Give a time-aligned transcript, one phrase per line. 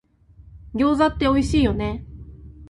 [0.73, 2.03] 餃子っておいしいよね